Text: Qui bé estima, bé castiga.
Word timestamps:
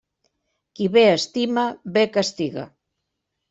Qui 0.79 0.87
bé 0.95 1.03
estima, 1.11 1.67
bé 1.99 2.07
castiga. 2.19 2.69